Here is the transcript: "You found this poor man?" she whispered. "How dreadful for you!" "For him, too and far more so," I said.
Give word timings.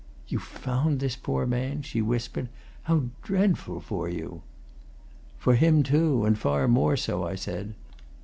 "You 0.27 0.39
found 0.39 0.99
this 0.99 1.15
poor 1.15 1.45
man?" 1.45 1.83
she 1.83 2.01
whispered. 2.01 2.49
"How 2.85 3.03
dreadful 3.21 3.79
for 3.79 4.09
you!" 4.09 4.41
"For 5.37 5.53
him, 5.53 5.83
too 5.83 6.25
and 6.25 6.35
far 6.35 6.67
more 6.67 6.97
so," 6.97 7.23
I 7.23 7.35
said. 7.35 7.75